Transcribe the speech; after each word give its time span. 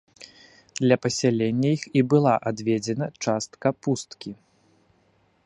Для 0.83 0.95
пасялення 1.03 1.69
іх 1.75 1.83
і 2.01 2.03
была 2.15 2.33
адведзена 2.53 3.05
частка 3.27 3.67
пусткі. 3.83 4.31